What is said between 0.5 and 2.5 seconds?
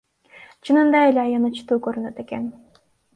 Чынында эле аянычтуу көрүнөт экен.